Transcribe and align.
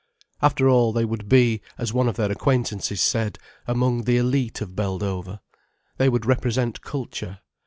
After 0.41 0.67
all, 0.67 0.93
they 0.93 1.05
would 1.05 1.29
be, 1.29 1.61
as 1.77 1.93
one 1.93 2.07
of 2.09 2.15
their 2.15 2.31
acquaintances 2.31 2.99
said, 3.01 3.37
among 3.67 4.05
the 4.05 4.17
elite 4.17 4.59
of 4.59 4.75
Beldover. 4.75 5.41
They 5.97 6.09
would 6.09 6.25
represent 6.25 6.81
culture. 6.81 7.41